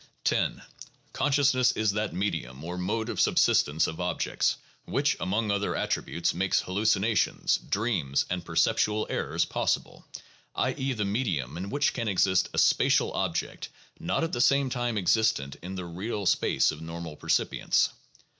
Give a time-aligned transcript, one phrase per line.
[0.25, 0.33] (Cf.
[0.33, 0.61] 20.) 10.
[1.13, 6.33] Consciousness is that medium, or mode of subsistence of ob jects, which (among other attributes)
[6.33, 10.03] makes hallucinations, dreams, and perceptual errors possible—
[10.55, 10.73] i.
[10.75, 13.69] e., the medium in which can exist a spatial object
[13.99, 17.89] not at the same time existent in the "real" space of normal percipients.